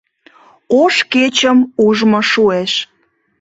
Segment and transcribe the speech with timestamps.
[0.81, 2.71] Ош кечым ужмо шуэш...